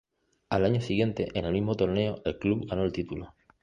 Al 0.49 0.65
año 0.65 0.81
siguiente, 0.81 1.27
en 1.37 1.45
el 1.45 1.51
mismo 1.53 1.75
torneo, 1.75 2.23
el 2.25 2.39
club 2.39 2.65
ganó 2.67 2.85
el 2.85 2.91
título. 2.91 3.35